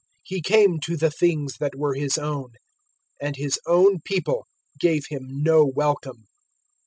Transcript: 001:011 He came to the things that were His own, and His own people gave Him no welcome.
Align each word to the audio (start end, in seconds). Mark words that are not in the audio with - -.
001:011 0.03 0.07
He 0.23 0.41
came 0.41 0.79
to 0.79 0.97
the 0.97 1.11
things 1.11 1.57
that 1.59 1.75
were 1.75 1.93
His 1.93 2.17
own, 2.17 2.53
and 3.21 3.35
His 3.35 3.59
own 3.67 3.99
people 4.03 4.47
gave 4.79 5.03
Him 5.09 5.27
no 5.29 5.63
welcome. 5.63 6.25